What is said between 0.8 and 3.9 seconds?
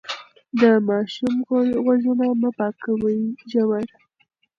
ماشوم غوږونه مه پاکوئ ژور.